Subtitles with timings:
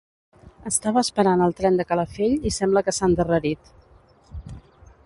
[0.69, 3.73] Estava esperant el tren de Calafell i sembla que s'ha endarrerit.